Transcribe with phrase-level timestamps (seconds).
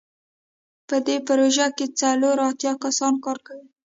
[0.87, 3.67] په دې پروژه کې څلور اتیا کسان کار کوي.